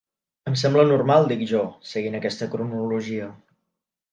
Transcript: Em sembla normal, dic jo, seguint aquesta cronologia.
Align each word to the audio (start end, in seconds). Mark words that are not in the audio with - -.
Em 0.51 0.55
sembla 0.61 0.85
normal, 0.91 1.27
dic 1.33 1.43
jo, 1.51 1.61
seguint 1.91 2.17
aquesta 2.21 2.49
cronologia. 2.55 3.29